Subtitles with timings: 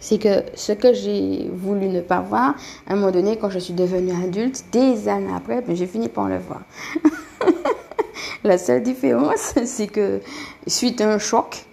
[0.00, 2.54] c'est que ce que j'ai voulu ne pas voir,
[2.86, 6.08] à un moment donné, quand je suis devenue adulte, des années après, ben, j'ai fini
[6.08, 6.62] par le voir.
[8.44, 10.20] La seule différence, c'est que
[10.66, 11.64] suite à un choc,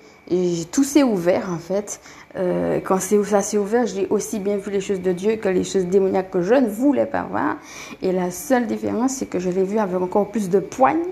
[0.71, 1.99] tout s'est ouvert en fait.
[2.37, 5.63] Euh, quand ça s'est ouvert, j'ai aussi bien vu les choses de Dieu que les
[5.63, 7.57] choses démoniaques que je ne voulais pas voir.
[8.01, 11.03] Et la seule différence, c'est que je l'ai vu avec encore plus de poigne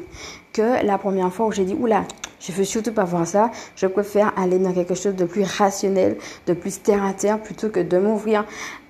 [0.51, 2.03] que la première fois où j'ai dit, oula,
[2.45, 3.51] je veux surtout pas voir ça.
[3.75, 7.69] Je préfère aller dans quelque chose de plus rationnel, de plus terre à terre, plutôt
[7.69, 8.45] que de m'ouvrir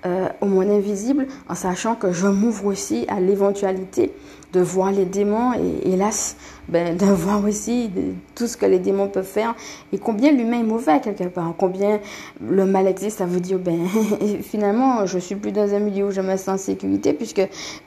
[0.06, 4.12] euh, au monde invisible, en sachant que je m'ouvre aussi à l'éventualité
[4.52, 6.36] de voir les démons et hélas,
[6.68, 7.90] ben, de voir aussi
[8.34, 9.54] tout ce que les démons peuvent faire
[9.92, 12.00] et combien l'humain est mauvais quelque part, combien
[12.46, 13.86] le mal existe, ça veut dire ben
[14.42, 17.42] finalement je suis plus dans un milieu où je me sens en sécurité puisque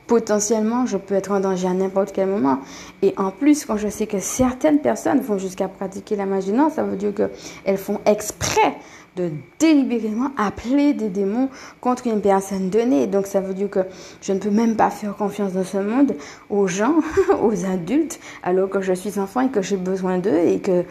[0.05, 2.59] potentiellement je peux être en danger à n'importe quel moment.
[3.01, 6.69] Et en plus, quand je sais que certaines personnes vont jusqu'à pratiquer la magie, non,
[6.69, 8.75] ça veut dire qu'elles font exprès
[9.17, 11.49] de délibérément appeler des démons
[11.81, 13.07] contre une personne donnée.
[13.07, 13.79] Donc ça veut dire que
[14.21, 16.15] je ne peux même pas faire confiance dans ce monde
[16.49, 16.95] aux gens,
[17.41, 20.83] aux adultes, alors que je suis enfant et que j'ai besoin d'eux et que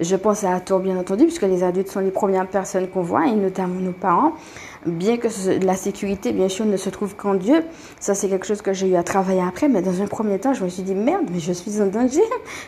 [0.00, 3.26] je pense à tort bien entendu, puisque les adultes sont les premières personnes qu'on voit,
[3.26, 4.34] et notamment nos parents
[4.86, 5.28] bien que
[5.64, 7.62] la sécurité, bien sûr, ne se trouve qu'en Dieu,
[7.98, 10.54] ça c'est quelque chose que j'ai eu à travailler après, mais dans un premier temps,
[10.54, 12.22] je me suis dit, merde, mais je suis en danger.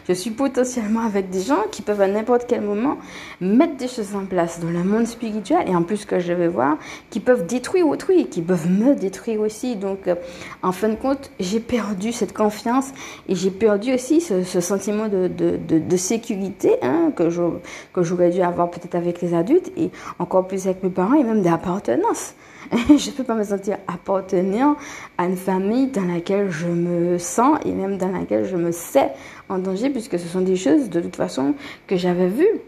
[0.09, 2.99] Je suis potentiellement avec des gens qui peuvent à n'importe quel moment
[3.41, 6.49] mettre des choses en place dans le monde spirituel, et en plus que je vais
[6.49, 6.77] voir,
[7.11, 9.77] qui peuvent détruire autrui, qui peuvent me détruire aussi.
[9.77, 10.15] Donc, euh,
[10.63, 12.91] en fin de compte, j'ai perdu cette confiance,
[13.29, 19.21] et j'ai perdu aussi ce, sentiment de, sécurité hein, que j'aurais dû avoir peut-être avec
[19.21, 22.35] les adultes, et encore plus avec mes parents, et même d'appartenance
[22.89, 24.77] je ne peux pas me sentir appartenir
[25.19, 29.11] à une famille dans laquelle je me sens et même dans laquelle je me sais
[29.49, 31.55] en danger, puisque ce sont des choses de toute façon
[31.87, 32.61] que j'avais vues.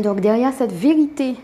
[0.00, 1.34] Donc derrière cette vérité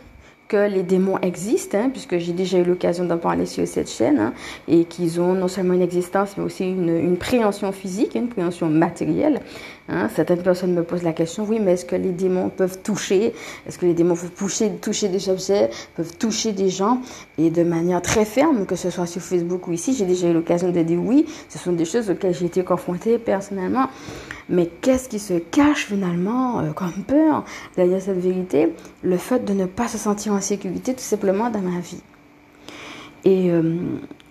[0.47, 4.19] que les démons existent, hein, puisque j'ai déjà eu l'occasion d'en parler sur cette chaîne,
[4.19, 4.33] hein,
[4.67, 8.71] et qu'ils ont non seulement une existence, mais aussi une, une préhension physique, une préhension
[8.71, 9.43] matérielle.
[9.89, 10.09] Hein.
[10.15, 13.33] Certaines personnes me posent la question, oui, mais est-ce que les démons peuvent toucher?
[13.67, 17.01] Est-ce que les démons peuvent toucher, toucher des objets, peuvent toucher des gens?
[17.39, 20.35] Et de manière très ferme, que ce soit sur Facebook ou ici, j'ai déjà eu
[20.35, 23.89] l'occasion de dire oui, ce sont des choses auxquelles j'ai été confrontée personnellement.
[24.51, 27.45] Mais qu'est-ce qui se cache finalement euh, comme peur
[27.77, 28.75] derrière cette vérité?
[29.03, 32.03] Le fait de ne pas se sentir en sécurité tout simplement dans ma vie.
[33.25, 33.77] Et euh,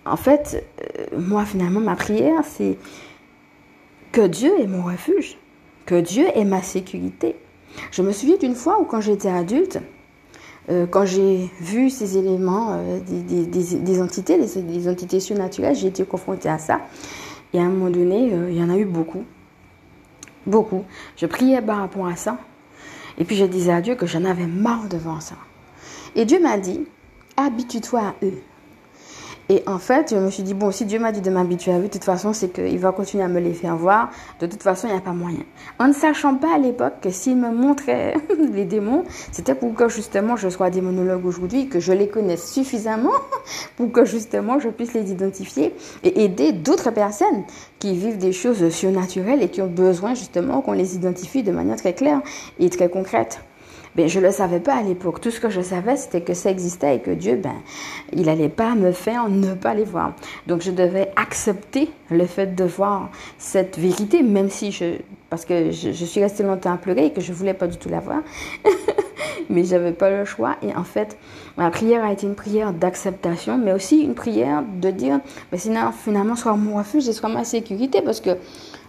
[0.04, 2.78] en fait, euh, moi finalement, ma prière, c'est
[4.12, 5.36] que Dieu est mon refuge
[5.88, 7.34] que Dieu est ma sécurité.
[7.92, 9.78] Je me souviens d'une fois où quand j'étais adulte,
[10.68, 16.50] euh, quand j'ai vu ces éléments euh, des, entités, des, entités surnaturelles, j'ai été confrontée
[16.50, 16.82] à ça.
[17.54, 19.24] Et à un moment donné, euh, il y en a eu beaucoup.
[20.46, 20.84] Beaucoup.
[21.16, 22.36] Je priais par rapport à ça.
[23.16, 25.36] Et puis je disais à Dieu que j'en avais marre devant ça.
[26.14, 26.86] Et Dieu m'a dit,
[27.38, 28.42] habitue-toi à eux.
[29.50, 31.78] Et en fait, je me suis dit, bon, si Dieu m'a dit de m'habituer à
[31.78, 34.10] eux, de toute façon, c'est qu'il va continuer à me les faire voir.
[34.40, 35.40] De toute façon, il n'y a pas moyen.
[35.78, 38.14] En ne sachant pas à l'époque que s'il me montrait
[38.52, 43.14] les démons, c'était pour que justement je sois démonologue aujourd'hui, que je les connaisse suffisamment
[43.76, 47.44] pour que justement je puisse les identifier et aider d'autres personnes
[47.78, 51.76] qui vivent des choses surnaturelles et qui ont besoin justement qu'on les identifie de manière
[51.76, 52.20] très claire
[52.58, 53.40] et très concrète.
[53.98, 55.20] Ben, je ne le savais pas à l'époque.
[55.20, 57.56] Tout ce que je savais, c'était que ça existait et que Dieu, ben,
[58.12, 60.12] il n'allait pas me faire ne pas les voir.
[60.46, 64.98] Donc, je devais accepter le fait de voir cette vérité, même si je,
[65.30, 67.88] parce que je, suis restée longtemps à pleurer et que je voulais pas du tout
[67.88, 68.22] la voir.
[69.50, 70.54] mais j'avais pas le choix.
[70.62, 71.18] Et en fait,
[71.56, 75.18] ma prière a été une prière d'acceptation, mais aussi une prière de dire,
[75.50, 78.36] ben, sinon, finalement, soit mon refuge et soit ma sécurité, parce que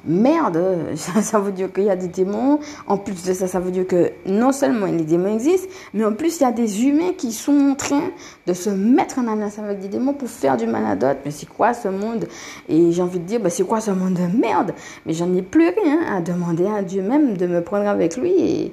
[0.05, 0.61] merde,
[0.95, 2.59] ça, veut dire qu'il y a des démons.
[2.87, 6.13] En plus de ça, ça veut dire que non seulement les démons existent, mais en
[6.13, 8.03] plus il y a des humains qui sont en train
[8.47, 11.19] de se mettre en alliance avec des démons pour faire du mal à d'autres.
[11.25, 12.27] Mais c'est quoi ce monde?
[12.67, 14.73] Et j'ai envie de dire, bah, c'est quoi ce monde de merde?
[15.05, 18.71] Mais j'en ai plus rien à demander à Dieu même de me prendre avec lui.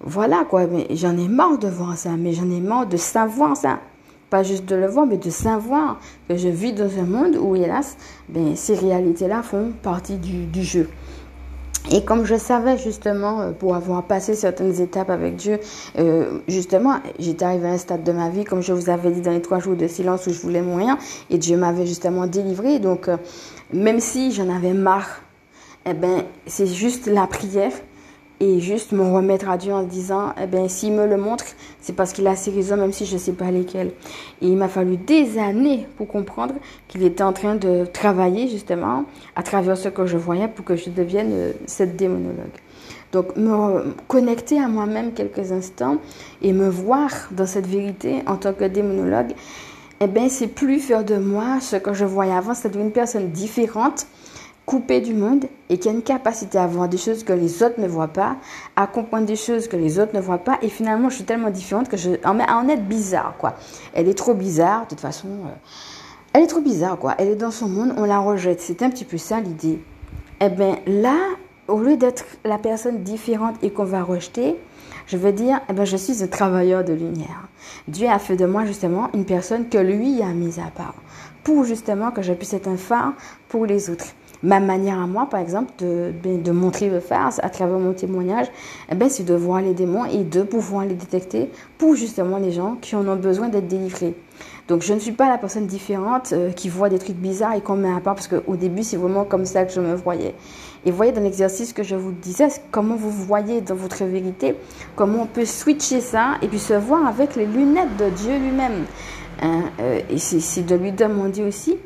[0.00, 3.56] Voilà quoi, mais j'en ai marre de voir ça, mais j'en ai marre de savoir
[3.56, 3.80] ça
[4.30, 7.56] pas juste de le voir, mais de savoir que je vis dans un monde où,
[7.56, 7.96] hélas,
[8.28, 10.88] ben, ces réalités-là font partie du, jeu.
[11.90, 15.58] Et comme je savais justement, euh, pour avoir passé certaines étapes avec Dieu,
[15.98, 19.22] euh, justement, j'étais arrivée à un stade de ma vie, comme je vous avais dit
[19.22, 20.98] dans les trois jours de silence où je voulais mourir,
[21.30, 22.78] et Dieu m'avait justement délivré.
[22.78, 23.16] Donc, euh,
[23.72, 25.22] même si j'en avais marre,
[25.86, 27.72] eh ben, c'est juste la prière
[28.40, 31.44] et juste me remettre à Dieu en disant, eh ben, s'il me le montre,
[31.80, 33.92] c'est parce qu'il a ses raisons, même si je ne sais pas lesquelles.
[34.40, 36.54] Et il m'a fallu des années pour comprendre
[36.86, 39.04] qu'il était en train de travailler, justement,
[39.34, 42.58] à travers ce que je voyais pour que je devienne euh, cette démonologue.
[43.10, 45.96] Donc me connecter à moi-même quelques instants
[46.42, 49.32] et me voir dans cette vérité en tant que démonologue,
[50.00, 53.30] eh bien, c'est plus faire de moi ce que je voyais avant, c'est-à-dire une personne
[53.30, 54.06] différente,
[54.68, 57.80] coupée du monde et qui a une capacité à voir des choses que les autres
[57.80, 58.36] ne voient pas,
[58.76, 60.58] à comprendre des choses que les autres ne voient pas.
[60.60, 63.54] Et finalement, je suis tellement différente que je en, en être bizarre, quoi.
[63.94, 65.28] Elle est trop bizarre, de toute façon.
[65.28, 65.56] Euh,
[66.34, 67.14] elle est trop bizarre, quoi.
[67.16, 68.60] Elle est dans son monde, on la rejette.
[68.60, 69.80] C'est un petit peu ça l'idée.
[70.42, 71.16] Eh bien, là,
[71.66, 74.56] au lieu d'être la personne différente et qu'on va rejeter,
[75.06, 77.48] je veux dire, eh ben, je suis un travailleur de lumière.
[77.88, 80.94] Dieu a fait de moi justement une personne que lui a mise à part
[81.42, 83.14] pour justement que je puisse être un phare
[83.48, 84.08] pour les autres.
[84.42, 87.92] Ma manière à moi, par exemple, de, ben, de montrer le phare à travers mon
[87.92, 88.46] témoignage,
[88.90, 92.52] eh ben, c'est de voir les démons et de pouvoir les détecter pour justement les
[92.52, 94.14] gens qui en ont besoin d'être délivrés.
[94.68, 97.62] Donc je ne suis pas la personne différente euh, qui voit des trucs bizarres et
[97.62, 100.34] qu'on met à part parce qu'au début c'est vraiment comme ça que je me voyais.
[100.84, 104.54] Et voyez dans l'exercice que je vous disais, comment vous voyez dans votre vérité,
[104.94, 108.84] comment on peut switcher ça et puis se voir avec les lunettes de Dieu lui-même.
[109.40, 111.78] Hein, euh, et c'est de lui demander aussi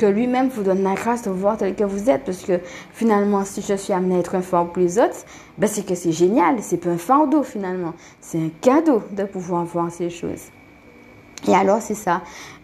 [0.00, 2.24] que lui-même vous donne la grâce de voir tel que vous êtes.
[2.24, 2.58] Parce que
[2.92, 5.24] finalement, si je suis amenée à être un fardeau pour les autres,
[5.58, 6.56] ben c'est que c'est génial.
[6.60, 7.92] C'est pas un fardeau finalement.
[8.20, 10.46] C'est un cadeau de pouvoir voir ces choses.
[11.46, 12.22] Et alors, c'est ça.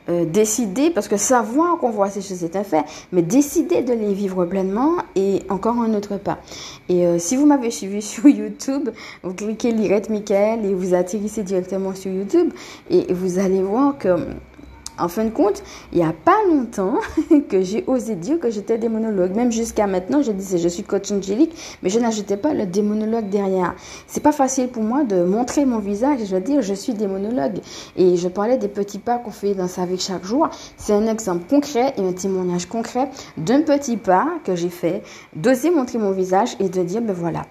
[0.08, 3.92] Euh, décider, parce que savoir qu'on voit ces choses, c'est un fait, mais décider de
[3.92, 6.38] les vivre pleinement est encore un autre pas.
[6.88, 8.90] Et euh, si vous m'avez suivi sur YouTube,
[9.24, 12.52] vous cliquez Lirette Michael et vous atterrissez directement sur YouTube
[12.88, 14.16] et vous allez voir que
[14.98, 15.62] en fin de compte,
[15.92, 16.94] il n'y a pas longtemps
[17.48, 19.34] que j'ai osé dire que j'étais démonologue.
[19.34, 23.28] Même jusqu'à maintenant, je disais je suis coach angélique, mais je n'ajoutais pas le démonologue
[23.28, 23.74] derrière.
[24.06, 27.58] C'est pas facile pour moi de montrer mon visage et je dire je suis démonologue.
[27.96, 30.48] Et je parlais des petits pas qu'on fait dans sa vie chaque jour.
[30.76, 35.02] C'est un exemple concret et un témoignage concret d'un petit pas que j'ai fait,
[35.34, 37.42] d'oser montrer mon visage et de dire ben voilà.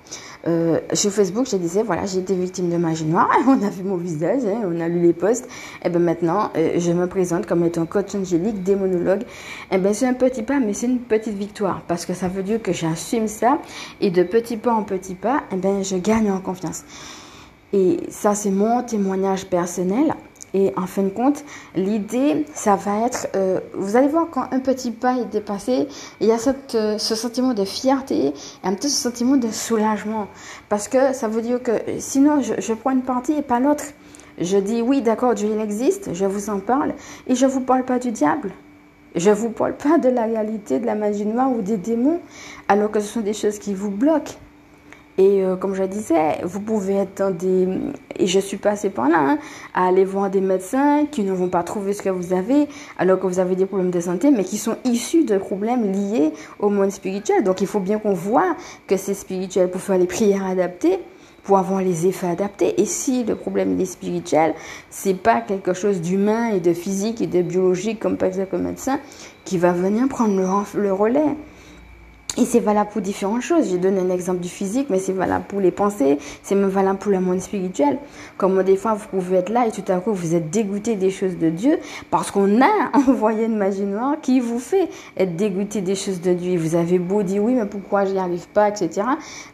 [0.48, 3.84] Euh, sur Facebook, je disais, voilà, j'ai été victime de magie noire, on a vu
[3.84, 5.48] mon visage, hein, on a lu les posts,
[5.84, 9.24] et ben maintenant, euh, je me présente comme étant coach angélique, démonologue.
[9.72, 12.44] Et ben c'est un petit pas, mais c'est une petite victoire, parce que ça veut
[12.44, 13.60] dire que j'assume ça,
[14.02, 16.84] et de petit pas en petit pas, et ben je gagne en confiance.
[17.74, 20.14] Et ça, c'est mon témoignage personnel.
[20.56, 21.44] Et en fin de compte,
[21.76, 25.90] l'idée, ça va être, euh, vous allez voir quand un petit pas est dépassé,
[26.22, 30.28] il y a cette, euh, ce sentiment de fierté et un petit sentiment de soulagement.
[30.70, 33.84] Parce que ça veut dire que sinon, je, je prends une partie et pas l'autre.
[34.40, 36.94] Je dis oui, d'accord, Dieu il existe, je vous en parle,
[37.28, 38.52] et je ne vous parle pas du diable.
[39.14, 42.22] Je ne vous parle pas de la réalité de la magie noire ou des démons,
[42.70, 44.36] alors que ce sont des choses qui vous bloquent.
[45.18, 47.68] Et euh, comme je disais, vous pouvez être des...
[48.18, 49.38] Et je suis passée par là, hein,
[49.74, 52.68] à aller voir des médecins qui ne vont pas trouver ce que vous avez,
[52.98, 56.34] alors que vous avez des problèmes de santé, mais qui sont issus de problèmes liés
[56.60, 57.44] au monde spirituel.
[57.44, 58.56] Donc il faut bien qu'on voit
[58.88, 61.00] que c'est spirituel pour faire les prières adaptées,
[61.44, 62.82] pour avoir les effets adaptés.
[62.82, 64.54] Et si le problème est spirituel,
[64.90, 68.60] c'est pas quelque chose d'humain et de physique et de biologique comme par exemple un
[68.60, 69.00] médecin
[69.46, 71.36] qui va venir prendre le, le relais.
[72.38, 73.70] Et c'est valable pour différentes choses.
[73.70, 77.00] J'ai donné un exemple du physique, mais c'est valable pour les pensées, c'est même valable
[77.00, 77.98] pour le monde spirituel.
[78.38, 81.12] Comme des fois, vous pouvez être là et tout à coup, vous êtes dégoûté des
[81.12, 81.80] choses de Dieu
[82.12, 86.34] parce qu'on a envoyé une magie noire qui vous fait être dégoûté des choses de
[86.34, 86.60] Dieu.
[86.60, 89.08] vous avez beau dire oui, mais pourquoi je n'y arrive pas, etc.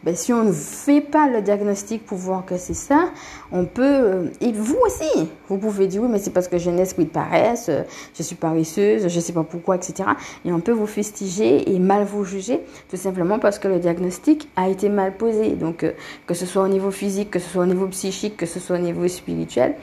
[0.04, 3.12] Ben, si on ne fait pas le diagnostic pour voir que c'est ça,
[3.52, 6.72] on peut, euh, et vous aussi, vous pouvez dire oui, mais c'est parce que j'ai
[6.72, 7.84] un esprit de paresse, euh,
[8.16, 10.10] je suis paresseuse, je sais pas pourquoi, etc.
[10.46, 12.60] Et on peut vous festiger et mal vous juger
[12.90, 15.52] tout simplement parce que le diagnostic a été mal posé.
[15.52, 15.92] Donc, euh,
[16.28, 18.78] que ce soit au niveau physique, que ce soit au niveau psychique, que ce soit
[18.78, 19.76] au niveau spirituel,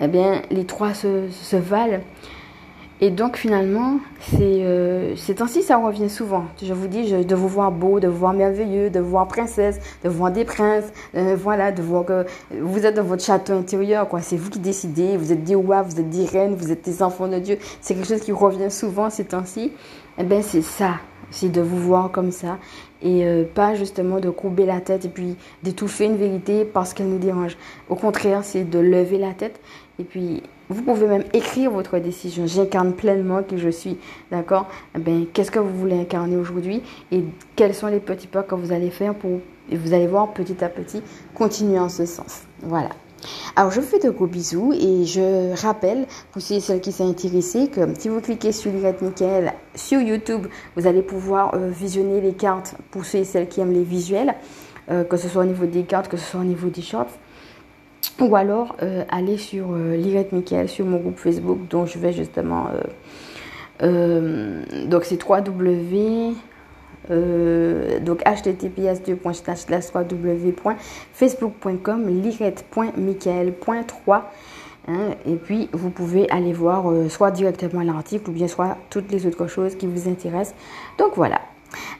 [0.00, 2.00] eh bien, les trois se, valent.
[3.02, 6.46] Et donc finalement, c'est euh, ces temps-ci, ça revient souvent.
[6.62, 9.78] Je vous dis, de vous voir beau, de vous voir merveilleux, de vous voir princesse,
[10.02, 12.24] de vous voir des princes, euh, voilà, de voir que
[12.58, 14.22] vous êtes dans votre château intérieur, quoi.
[14.22, 17.02] C'est vous qui décidez, vous êtes des rois, vous êtes des reines, vous êtes des
[17.02, 17.58] enfants de Dieu.
[17.82, 19.72] C'est quelque chose qui revient souvent ces temps-ci.
[20.16, 20.94] Eh bien, c'est ça,
[21.30, 22.58] c'est de vous voir comme ça
[23.02, 27.08] et euh, pas justement de courber la tête et puis d'étouffer une vérité parce qu'elle
[27.08, 27.56] nous dérange.
[27.88, 29.60] Au contraire, c'est de lever la tête
[29.98, 32.46] et puis vous pouvez même écrire votre décision.
[32.46, 33.98] J'incarne pleinement qui je suis,
[34.30, 34.66] d'accord?
[34.96, 38.54] Eh ben, Qu'est-ce que vous voulez incarner aujourd'hui et quels sont les petits pas que
[38.54, 39.40] vous allez faire pour,
[39.70, 41.02] et vous allez voir petit à petit,
[41.34, 42.42] continuer en ce sens.
[42.62, 42.90] Voilà.
[43.54, 46.92] Alors, je vous fais de gros bisous et je rappelle, pour ceux et celles qui
[46.92, 51.70] sont intéressés, que si vous cliquez sur Lirette Nickel sur YouTube, vous allez pouvoir euh,
[51.70, 54.34] visionner les cartes pour ceux et celles qui aiment les visuels,
[54.90, 57.06] euh, que ce soit au niveau des cartes, que ce soit au niveau des shorts.
[58.20, 62.68] Ou alors, euh, aller sur Lirette Nickel, sur mon groupe Facebook, dont je vais justement...
[63.80, 66.34] donc, c'est 3W
[67.10, 74.22] Euh, donc https www.facebook.com lirette.michael.3
[74.88, 79.12] hein, et puis vous pouvez aller voir euh, soit directement l'article ou bien soit toutes
[79.12, 80.56] les autres choses qui vous intéressent.
[80.98, 81.40] Donc voilà.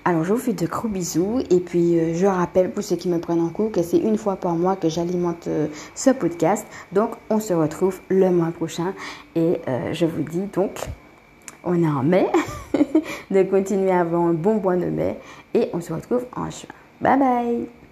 [0.04, 3.08] Alors je vous fais de gros bisous et puis euh, je rappelle pour ceux qui
[3.08, 5.48] me prennent en cours que c'est une fois par mois que j'alimente
[5.94, 6.66] ce podcast.
[6.92, 8.94] Donc on se retrouve le mois prochain
[9.34, 9.60] et
[9.92, 10.88] je vous dis donc
[11.66, 12.26] on est en mai,
[13.30, 15.18] de continuer à avoir un bon mois de mai
[15.52, 16.70] et on se retrouve en juin.
[17.00, 17.85] Bye bye